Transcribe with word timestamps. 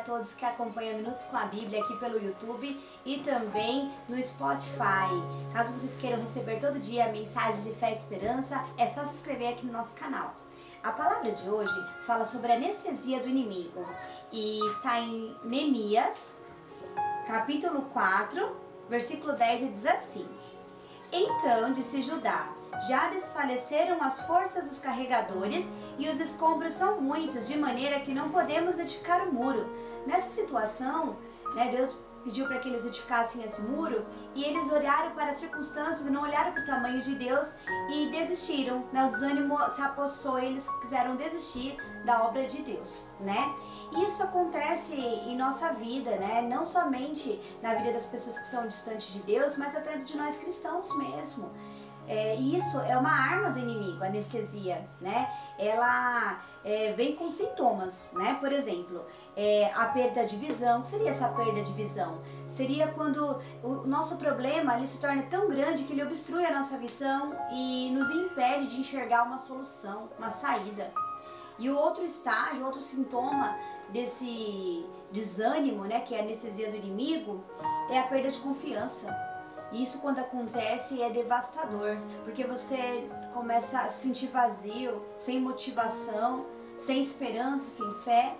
todos 0.00 0.34
que 0.34 0.44
acompanham 0.44 0.96
Minutos 0.96 1.24
com 1.24 1.36
a 1.36 1.44
Bíblia 1.46 1.82
aqui 1.82 1.96
pelo 1.98 2.18
YouTube 2.18 2.80
e 3.04 3.18
também 3.18 3.90
no 4.08 4.20
Spotify. 4.22 5.08
Caso 5.52 5.72
vocês 5.72 5.96
queiram 5.96 6.20
receber 6.20 6.58
todo 6.58 6.78
dia 6.78 7.06
a 7.06 7.12
mensagem 7.12 7.62
de 7.62 7.72
fé 7.78 7.90
e 7.92 7.96
esperança, 7.96 8.64
é 8.76 8.86
só 8.86 9.04
se 9.04 9.16
inscrever 9.16 9.54
aqui 9.54 9.66
no 9.66 9.72
nosso 9.72 9.94
canal. 9.94 10.34
A 10.82 10.92
palavra 10.92 11.30
de 11.30 11.48
hoje 11.48 11.74
fala 12.06 12.24
sobre 12.24 12.52
a 12.52 12.54
anestesia 12.56 13.20
do 13.20 13.28
inimigo 13.28 13.84
e 14.32 14.58
está 14.68 15.00
em 15.00 15.36
Neemias, 15.44 16.32
capítulo 17.26 17.82
4, 17.92 18.56
versículo 18.88 19.34
10 19.34 19.62
e 19.62 19.68
diz 19.68 19.86
assim: 19.86 20.28
Então 21.12 21.72
disse 21.72 22.02
Judá: 22.02 22.48
já 22.88 23.08
desfaleceram 23.08 24.02
as 24.02 24.20
forças 24.20 24.64
dos 24.64 24.78
carregadores 24.78 25.66
e 25.98 26.08
os 26.08 26.18
escombros 26.20 26.72
são 26.72 27.00
muitos, 27.00 27.46
de 27.46 27.56
maneira 27.56 28.00
que 28.00 28.14
não 28.14 28.30
podemos 28.30 28.78
edificar 28.78 29.28
o 29.28 29.32
muro. 29.32 29.66
Nessa 30.06 30.30
situação, 30.30 31.16
né, 31.54 31.68
Deus 31.70 31.98
pediu 32.24 32.46
para 32.46 32.58
que 32.58 32.68
eles 32.68 32.84
edificassem 32.84 33.42
esse 33.42 33.60
muro 33.62 34.04
e 34.34 34.44
eles 34.44 34.70
olharam 34.70 35.10
para 35.12 35.30
as 35.30 35.36
circunstâncias 35.36 36.06
e 36.06 36.10
não 36.10 36.22
olharam 36.22 36.52
para 36.52 36.62
o 36.62 36.66
tamanho 36.66 37.00
de 37.00 37.14
Deus 37.14 37.54
e 37.90 38.10
desistiram. 38.10 38.84
Né? 38.92 39.04
O 39.04 39.10
desânimo 39.10 39.58
se 39.70 39.80
apossou 39.80 40.38
eles 40.38 40.68
quiseram 40.80 41.16
desistir 41.16 41.76
da 42.04 42.24
obra 42.24 42.46
de 42.46 42.62
Deus, 42.62 43.02
né? 43.20 43.54
Isso 44.02 44.22
acontece 44.22 44.94
em 44.94 45.36
nossa 45.36 45.72
vida, 45.74 46.16
né? 46.16 46.42
Não 46.42 46.64
somente 46.64 47.40
na 47.62 47.74
vida 47.74 47.92
das 47.92 48.06
pessoas 48.06 48.38
que 48.38 48.44
estão 48.44 48.66
distantes 48.66 49.12
de 49.12 49.18
Deus, 49.20 49.56
mas 49.58 49.76
até 49.76 49.98
de 49.98 50.16
nós 50.16 50.38
cristãos 50.38 50.96
mesmo. 50.96 51.50
É, 52.10 52.34
isso 52.34 52.76
é 52.80 52.98
uma 52.98 53.12
arma 53.12 53.50
do 53.50 53.60
inimigo, 53.60 54.02
a 54.02 54.08
anestesia, 54.08 54.84
né? 55.00 55.30
Ela 55.56 56.42
é, 56.64 56.92
vem 56.94 57.14
com 57.14 57.28
sintomas, 57.28 58.08
né? 58.12 58.36
Por 58.40 58.50
exemplo, 58.50 59.04
é, 59.36 59.70
a 59.72 59.86
perda 59.86 60.26
de 60.26 60.36
visão. 60.36 60.80
O 60.80 60.82
que 60.82 60.88
seria 60.88 61.10
essa 61.10 61.28
perda 61.28 61.62
de 61.62 61.72
visão? 61.72 62.20
Seria 62.48 62.88
quando 62.88 63.40
o 63.62 63.86
nosso 63.86 64.16
problema 64.16 64.76
ele 64.76 64.88
se 64.88 64.98
torna 64.98 65.22
tão 65.22 65.48
grande 65.48 65.84
que 65.84 65.92
ele 65.92 66.02
obstrui 66.02 66.44
a 66.44 66.50
nossa 66.52 66.76
visão 66.78 67.32
e 67.52 67.92
nos 67.92 68.10
impede 68.10 68.66
de 68.66 68.80
enxergar 68.80 69.22
uma 69.22 69.38
solução, 69.38 70.08
uma 70.18 70.30
saída. 70.30 70.92
E 71.60 71.70
o 71.70 71.76
outro 71.76 72.02
estágio, 72.02 72.64
outro 72.64 72.80
sintoma 72.80 73.56
desse 73.90 74.84
desânimo, 75.12 75.84
né, 75.84 76.00
que 76.00 76.16
é 76.16 76.18
a 76.18 76.22
anestesia 76.22 76.72
do 76.72 76.76
inimigo, 76.76 77.40
é 77.88 78.00
a 78.00 78.02
perda 78.02 78.32
de 78.32 78.40
confiança. 78.40 79.29
Isso 79.72 79.98
quando 80.00 80.18
acontece 80.18 81.00
é 81.00 81.10
devastador, 81.10 81.96
porque 82.24 82.44
você 82.44 83.08
começa 83.32 83.80
a 83.80 83.86
se 83.86 84.02
sentir 84.02 84.26
vazio, 84.28 85.00
sem 85.18 85.40
motivação, 85.40 86.44
sem 86.76 87.00
esperança, 87.00 87.70
sem 87.70 87.94
fé. 88.02 88.36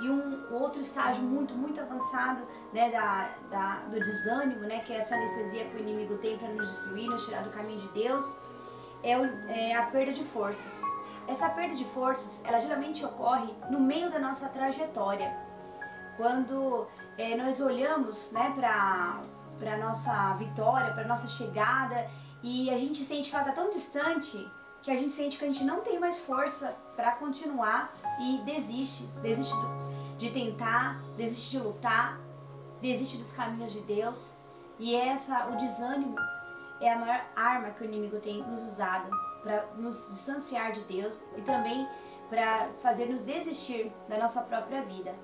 E 0.00 0.08
um 0.08 0.54
outro 0.54 0.80
estágio 0.80 1.22
muito, 1.22 1.52
muito 1.54 1.78
avançado 1.78 2.42
né, 2.72 2.90
da, 2.90 3.28
da, 3.50 3.74
do 3.90 4.00
desânimo, 4.00 4.60
né, 4.60 4.80
que 4.80 4.92
é 4.94 4.96
essa 4.96 5.14
anestesia 5.14 5.66
que 5.66 5.76
o 5.76 5.80
inimigo 5.80 6.16
tem 6.18 6.38
para 6.38 6.48
nos 6.48 6.68
destruir, 6.68 7.06
nos 7.10 7.26
tirar 7.26 7.42
do 7.42 7.50
caminho 7.50 7.78
de 7.78 7.88
Deus, 7.88 8.24
é, 9.02 9.18
o, 9.18 9.26
é 9.50 9.74
a 9.74 9.82
perda 9.86 10.12
de 10.12 10.24
forças. 10.24 10.80
Essa 11.28 11.50
perda 11.50 11.74
de 11.74 11.84
forças, 11.86 12.40
ela 12.46 12.58
geralmente 12.58 13.04
ocorre 13.04 13.52
no 13.68 13.78
meio 13.78 14.10
da 14.10 14.18
nossa 14.18 14.48
trajetória. 14.48 15.30
Quando 16.16 16.86
é, 17.18 17.36
nós 17.36 17.60
olhamos 17.60 18.30
né, 18.32 18.52
para 18.56 19.20
para 19.60 19.76
nossa 19.76 20.34
vitória, 20.34 20.92
para 20.92 21.06
nossa 21.06 21.28
chegada, 21.28 22.08
e 22.42 22.70
a 22.70 22.78
gente 22.78 23.04
sente 23.04 23.30
que 23.30 23.36
ela 23.36 23.46
está 23.46 23.54
tão 23.54 23.70
distante 23.70 24.50
que 24.82 24.90
a 24.90 24.96
gente 24.96 25.12
sente 25.12 25.38
que 25.38 25.44
a 25.44 25.46
gente 25.46 25.62
não 25.62 25.82
tem 25.82 25.98
mais 25.98 26.18
força 26.18 26.74
para 26.96 27.12
continuar 27.12 27.92
e 28.18 28.38
desiste, 28.44 29.04
desiste 29.22 29.54
de 30.16 30.30
tentar, 30.30 30.98
desiste 31.16 31.50
de 31.50 31.58
lutar, 31.58 32.18
desiste 32.80 33.18
dos 33.18 33.32
caminhos 33.32 33.72
de 33.72 33.80
Deus. 33.82 34.32
E 34.78 34.94
essa, 34.94 35.48
o 35.48 35.56
desânimo 35.56 36.16
é 36.80 36.92
a 36.92 36.98
maior 36.98 37.24
arma 37.36 37.70
que 37.70 37.82
o 37.82 37.84
inimigo 37.84 38.18
tem 38.18 38.42
nos 38.42 38.62
usado 38.62 39.10
para 39.42 39.66
nos 39.76 40.08
distanciar 40.10 40.72
de 40.72 40.80
Deus 40.84 41.24
e 41.36 41.42
também 41.42 41.86
para 42.30 42.70
fazer 42.82 43.06
nos 43.06 43.22
desistir 43.22 43.92
da 44.08 44.16
nossa 44.16 44.40
própria 44.42 44.82
vida. 44.82 45.14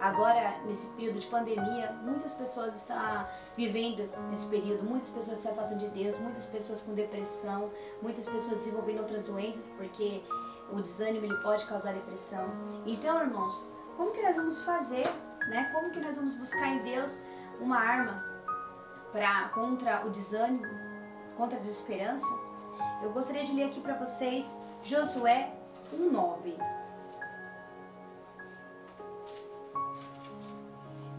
Agora, 0.00 0.58
nesse 0.66 0.86
período 0.88 1.18
de 1.18 1.26
pandemia, 1.28 1.92
muitas 2.02 2.32
pessoas 2.32 2.74
estão 2.74 3.26
vivendo 3.56 4.08
esse 4.32 4.44
período, 4.46 4.82
muitas 4.84 5.08
pessoas 5.10 5.38
se 5.38 5.48
afastam 5.48 5.78
de 5.78 5.88
Deus, 5.88 6.18
muitas 6.18 6.46
pessoas 6.46 6.80
com 6.80 6.94
depressão, 6.94 7.70
muitas 8.02 8.26
pessoas 8.26 8.58
desenvolvendo 8.58 9.00
outras 9.00 9.24
doenças, 9.24 9.68
porque 9.76 10.22
o 10.70 10.80
desânimo 10.80 11.24
ele 11.24 11.36
pode 11.42 11.64
causar 11.66 11.92
depressão. 11.94 12.44
Então, 12.86 13.22
irmãos, 13.22 13.68
como 13.96 14.10
que 14.10 14.22
nós 14.22 14.36
vamos 14.36 14.62
fazer, 14.62 15.06
né? 15.48 15.70
Como 15.72 15.90
que 15.92 16.00
nós 16.00 16.16
vamos 16.16 16.34
buscar 16.34 16.66
em 16.68 16.78
Deus 16.82 17.18
uma 17.60 17.78
arma 17.78 18.24
para 19.12 19.48
contra 19.50 20.04
o 20.04 20.10
desânimo, 20.10 20.66
contra 21.36 21.56
a 21.56 21.60
desesperança? 21.60 22.26
Eu 23.02 23.12
gostaria 23.12 23.44
de 23.44 23.52
ler 23.54 23.64
aqui 23.64 23.80
para 23.80 23.94
vocês 23.94 24.54
Josué 24.82 25.52
1:9. 25.92 26.83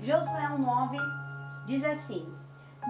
Josué 0.06 0.48
1,9 0.56 1.00
diz 1.66 1.84
assim: 1.84 2.32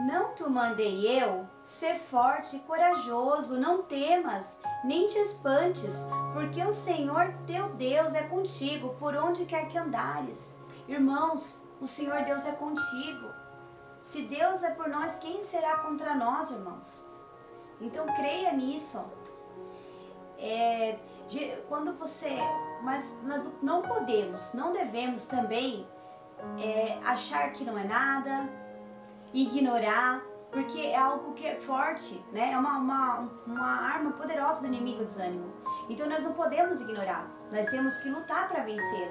Não 0.06 0.36
te 0.36 0.44
mandei 0.44 1.08
eu 1.08 1.46
ser 1.64 1.98
forte 1.98 2.58
e 2.58 2.59
corajoso, 2.59 3.58
não 3.58 3.84
temas, 3.84 4.59
nem 4.84 5.08
te 5.08 5.18
espantes, 5.20 5.96
porque 6.34 6.62
o 6.62 6.74
Senhor 6.74 7.34
teu 7.48 7.70
Deus 7.76 8.14
é 8.14 8.24
contigo 8.24 8.96
por 9.00 9.16
onde 9.16 9.46
quer 9.46 9.70
que 9.70 9.78
andares. 9.78 10.52
Irmãos, 10.90 11.62
o 11.80 11.88
Senhor 11.88 12.26
Deus 12.26 12.46
é 12.46 12.52
contigo. 12.52 13.30
Se 14.03 14.24
Deus 14.24 14.62
é 14.62 14.72
por 14.72 14.90
nós, 14.90 15.16
quem 15.16 15.42
será 15.42 15.78
contra 15.78 16.16
nós, 16.16 16.52
irmãos? 16.52 17.02
Então 17.80 18.06
creia 18.08 18.52
nisso. 18.52 19.02
É, 20.38 21.00
quando 21.70 21.94
você, 21.94 22.36
mas 22.84 23.09
nós 23.24 23.50
não 23.64 23.82
podemos, 23.82 24.53
não 24.53 24.74
devemos 24.74 25.26
também 25.28 25.88
é, 26.60 27.00
achar 27.06 27.52
que 27.52 27.64
não 27.64 27.78
é 27.78 27.84
nada, 27.84 28.50
ignorar, 29.34 30.22
porque 30.52 30.80
é 30.80 30.98
algo 30.98 31.34
que 31.34 31.46
é 31.46 31.56
forte, 31.56 32.24
né? 32.32 32.52
É 32.54 32.58
uma, 32.58 32.78
uma, 32.78 33.20
uma 33.46 33.68
arma 33.68 34.12
poderosa 34.12 34.62
do 34.62 34.68
inimigo 34.68 35.00
do 35.00 35.06
desânimo. 35.06 35.52
Então 35.90 36.08
nós 36.08 36.24
não 36.24 36.34
podemos 36.34 36.80
ignorar, 36.80 37.30
nós 37.52 37.68
temos 37.68 37.98
que 37.98 38.10
lutar 38.10 38.48
para 38.48 38.64
vencer. 38.64 39.10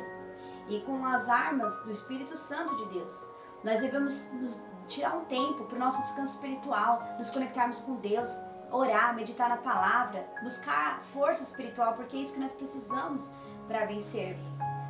E 0.69 0.81
com 0.81 1.05
as 1.05 1.29
armas 1.29 1.79
do 1.85 1.91
Espírito 1.91 2.35
Santo 2.35 2.75
de 2.77 2.95
Deus, 2.95 3.27
nós 3.63 3.81
devemos 3.81 4.31
nos 4.33 4.63
tirar 4.89 5.15
um 5.17 5.25
tempo 5.27 5.65
para 5.65 5.77
o 5.77 5.79
nosso 5.79 6.01
descanso 6.01 6.35
espiritual, 6.35 7.03
nos 7.19 7.31
conectarmos 7.31 7.81
com 7.81 7.97
Deus, 7.97 8.29
orar, 8.71 9.15
meditar 9.15 9.51
na 9.51 9.59
palavra, 9.59 10.27
buscar 10.43 11.03
força 11.13 11.43
espiritual, 11.43 11.95
porque 11.95 12.17
é 12.17 12.21
isso 12.21 12.35
que 12.35 12.41
nós 12.41 12.55
precisamos 12.55 13.31
para 13.69 13.87
vencer 13.87 14.37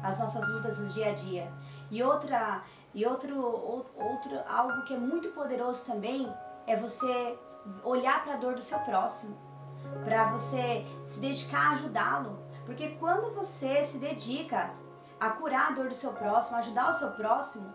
as 0.04 0.18
nossas 0.18 0.46
lutas 0.50 0.78
do 0.78 0.86
dia 0.88 1.10
a 1.10 1.14
dia. 1.14 1.52
E 1.90 2.02
outra 2.02 2.62
e 2.94 3.04
outro 3.04 3.36
outro 3.40 4.40
algo 4.46 4.84
que 4.84 4.94
é 4.94 4.98
muito 4.98 5.30
poderoso 5.30 5.84
também 5.84 6.32
é 6.66 6.76
você 6.76 7.38
olhar 7.82 8.22
para 8.22 8.34
a 8.34 8.36
dor 8.36 8.54
do 8.54 8.62
seu 8.62 8.78
próximo, 8.80 9.36
para 10.04 10.30
você 10.30 10.86
se 11.02 11.18
dedicar 11.18 11.70
a 11.70 11.72
ajudá-lo, 11.72 12.38
porque 12.66 12.90
quando 13.00 13.34
você 13.34 13.82
se 13.82 13.98
dedica 13.98 14.70
a 15.18 15.30
curar 15.30 15.68
a 15.68 15.70
dor 15.72 15.88
do 15.88 15.94
seu 15.94 16.12
próximo, 16.12 16.58
ajudar 16.58 16.90
o 16.90 16.92
seu 16.92 17.10
próximo, 17.12 17.72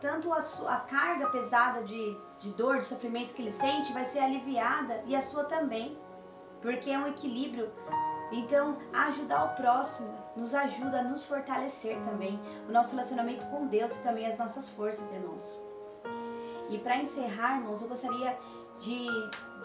tanto 0.00 0.32
a, 0.32 0.40
sua, 0.40 0.74
a 0.74 0.80
carga 0.80 1.30
pesada 1.30 1.82
de, 1.82 2.16
de 2.38 2.50
dor, 2.52 2.78
de 2.78 2.84
sofrimento 2.84 3.34
que 3.34 3.42
ele 3.42 3.50
sente 3.50 3.92
vai 3.92 4.04
ser 4.04 4.20
aliviada 4.20 5.02
e 5.06 5.16
a 5.16 5.22
sua 5.22 5.44
também, 5.44 5.98
porque 6.60 6.90
é 6.90 6.98
um 6.98 7.06
equilíbrio 7.06 7.68
então, 8.30 8.76
ajudar 8.92 9.44
o 9.44 9.56
próximo 9.56 10.12
nos 10.36 10.54
ajuda 10.54 11.00
a 11.00 11.02
nos 11.02 11.24
fortalecer 11.24 11.98
também, 12.02 12.38
o 12.68 12.72
nosso 12.72 12.90
relacionamento 12.90 13.46
com 13.46 13.66
Deus 13.66 13.96
e 13.96 14.02
também 14.02 14.26
as 14.26 14.38
nossas 14.38 14.68
forças, 14.68 15.10
irmãos. 15.12 15.58
E 16.68 16.78
para 16.78 16.96
encerrar, 16.96 17.56
irmãos, 17.58 17.80
eu 17.80 17.88
gostaria 17.88 18.38
de, 18.80 19.06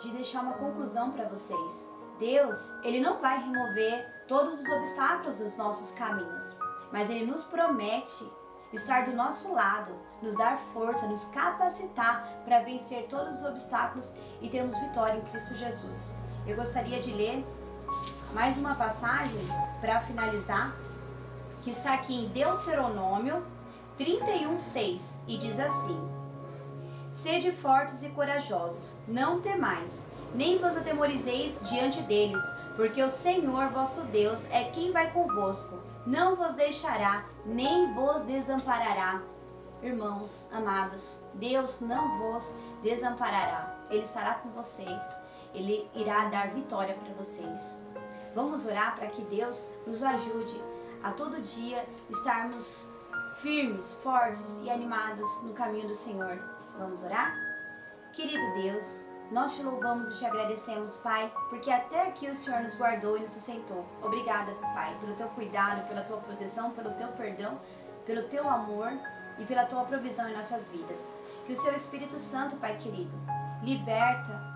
de 0.01 0.11
deixar 0.11 0.41
uma 0.41 0.53
conclusão 0.53 1.11
para 1.11 1.27
vocês. 1.27 1.87
Deus, 2.17 2.71
Ele 2.83 3.01
não 3.01 3.19
vai 3.19 3.37
remover 3.37 4.25
todos 4.27 4.59
os 4.59 4.69
obstáculos 4.69 5.39
dos 5.39 5.57
nossos 5.57 5.91
caminhos, 5.91 6.55
mas 6.91 7.09
Ele 7.09 7.25
nos 7.25 7.43
promete 7.43 8.25
estar 8.71 9.05
do 9.05 9.13
nosso 9.13 9.53
lado, 9.53 9.93
nos 10.21 10.37
dar 10.37 10.57
força, 10.57 11.05
nos 11.07 11.25
capacitar 11.25 12.25
para 12.45 12.61
vencer 12.61 13.07
todos 13.07 13.41
os 13.41 13.45
obstáculos 13.45 14.13
e 14.41 14.49
termos 14.49 14.79
vitória 14.79 15.17
em 15.17 15.21
Cristo 15.25 15.53
Jesus. 15.53 16.09
Eu 16.47 16.55
gostaria 16.55 16.99
de 16.99 17.11
ler 17.11 17.45
mais 18.33 18.57
uma 18.57 18.73
passagem 18.73 19.39
para 19.79 20.01
finalizar, 20.01 20.75
que 21.61 21.69
está 21.69 21.93
aqui 21.93 22.15
em 22.15 22.27
Deuteronômio 22.29 23.43
31:6 23.97 25.17
e 25.27 25.37
diz 25.37 25.59
assim: 25.59 25.97
Sede 27.11 27.51
fortes 27.51 28.01
e 28.01 28.09
corajosos, 28.09 28.97
não 29.07 29.39
temais, 29.39 30.01
nem 30.33 30.57
vos 30.57 30.75
atemorizeis 30.75 31.61
diante 31.69 32.01
deles, 32.01 32.41
porque 32.75 33.03
o 33.03 33.09
Senhor 33.09 33.67
vosso 33.67 34.01
Deus 34.05 34.43
é 34.51 34.63
quem 34.71 34.91
vai 34.91 35.11
convosco, 35.11 35.77
não 36.07 36.35
vos 36.35 36.53
deixará, 36.53 37.23
nem 37.45 37.93
vos 37.93 38.23
desamparará. 38.23 39.21
Irmãos 39.83 40.47
amados, 40.51 41.19
Deus 41.35 41.81
não 41.81 42.17
vos 42.17 42.55
desamparará, 42.81 43.77
Ele 43.91 44.01
estará 44.01 44.35
com 44.35 44.49
vocês, 44.49 45.01
Ele 45.53 45.87
irá 45.93 46.29
dar 46.29 46.49
vitória 46.49 46.95
para 46.95 47.13
vocês. 47.13 47.83
Vamos 48.35 48.65
orar 48.65 48.95
para 48.95 49.07
que 49.07 49.21
Deus 49.23 49.67
nos 49.85 50.01
ajude 50.01 50.61
a 51.03 51.11
todo 51.11 51.41
dia 51.41 51.85
estarmos 52.09 52.87
firmes, 53.35 53.93
fortes 54.03 54.59
e 54.63 54.69
animados 54.69 55.27
no 55.43 55.53
caminho 55.53 55.87
do 55.87 55.95
Senhor. 55.95 56.39
Vamos 56.77 57.03
orar? 57.03 57.35
Querido 58.13 58.53
Deus, 58.53 59.03
nós 59.31 59.55
te 59.55 59.63
louvamos 59.63 60.07
e 60.07 60.19
te 60.19 60.25
agradecemos, 60.25 60.97
Pai, 60.97 61.31
porque 61.49 61.71
até 61.71 62.07
aqui 62.07 62.29
o 62.29 62.35
Senhor 62.35 62.61
nos 62.61 62.75
guardou 62.75 63.17
e 63.17 63.21
nos 63.21 63.31
sustentou. 63.31 63.85
Obrigada, 64.01 64.53
Pai, 64.73 64.97
pelo 64.99 65.15
teu 65.15 65.27
cuidado, 65.29 65.87
pela 65.87 66.03
tua 66.03 66.17
proteção, 66.17 66.71
pelo 66.71 66.91
teu 66.93 67.07
perdão, 67.09 67.59
pelo 68.05 68.23
teu 68.23 68.47
amor 68.49 68.91
e 69.39 69.45
pela 69.45 69.65
tua 69.65 69.83
provisão 69.85 70.27
em 70.29 70.35
nossas 70.35 70.69
vidas. 70.69 71.09
Que 71.45 71.53
o 71.53 71.55
seu 71.55 71.73
Espírito 71.73 72.17
Santo, 72.17 72.55
Pai 72.57 72.77
querido, 72.77 73.15
liberta 73.63 74.52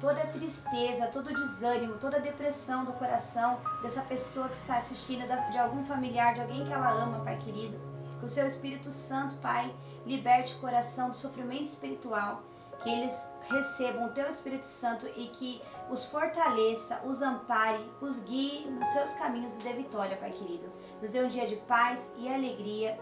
toda 0.00 0.26
tristeza, 0.26 1.06
todo 1.08 1.34
desânimo, 1.34 1.98
toda 1.98 2.18
depressão 2.18 2.84
do 2.84 2.92
coração 2.94 3.60
dessa 3.82 4.00
pessoa 4.02 4.48
que 4.48 4.54
está 4.54 4.78
assistindo, 4.78 5.26
de 5.52 5.58
algum 5.58 5.84
familiar, 5.84 6.34
de 6.34 6.40
alguém 6.40 6.64
que 6.64 6.72
ela 6.72 6.90
ama, 6.90 7.20
Pai 7.20 7.36
querido. 7.36 7.78
Que 8.18 8.24
o 8.24 8.28
seu 8.28 8.46
Espírito 8.46 8.90
Santo, 8.90 9.34
Pai, 9.36 9.74
liberte 10.06 10.54
o 10.54 10.58
coração 10.58 11.10
do 11.10 11.16
sofrimento 11.16 11.64
espiritual 11.64 12.42
que 12.82 12.88
eles 12.88 13.26
recebam 13.48 14.06
o 14.06 14.12
teu 14.12 14.26
Espírito 14.26 14.64
Santo 14.64 15.06
e 15.16 15.26
que 15.28 15.60
os 15.90 16.04
fortaleça, 16.06 17.00
os 17.04 17.20
ampare, 17.20 17.84
os 18.00 18.20
guie 18.20 18.66
nos 18.70 18.88
seus 18.88 19.12
caminhos 19.14 19.58
de 19.58 19.72
vitória, 19.72 20.16
Pai 20.16 20.30
querido. 20.30 20.70
Nos 21.00 21.12
dê 21.12 21.22
um 21.22 21.28
dia 21.28 21.46
de 21.46 21.56
paz 21.56 22.10
e 22.16 22.32
alegria 22.32 22.98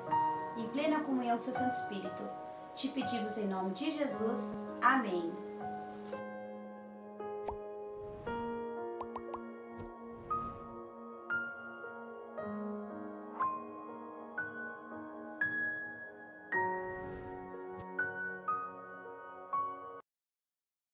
e 0.56 0.66
plena 0.68 1.00
comunhão 1.00 1.36
com 1.36 1.42
o 1.42 1.44
seu 1.44 1.52
Santo 1.52 1.74
Espírito. 1.74 2.28
Te 2.74 2.88
pedimos 2.88 3.36
em 3.38 3.46
nome 3.46 3.70
de 3.70 3.90
Jesus. 3.90 4.52
Amém. 4.82 5.32